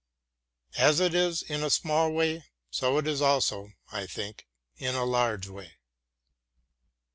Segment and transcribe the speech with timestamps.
[0.79, 5.05] As it is in a small way, so is it also, I think, in a
[5.05, 5.73] large way.